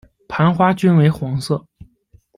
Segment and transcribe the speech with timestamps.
[0.27, 1.63] 盘花均为黄色。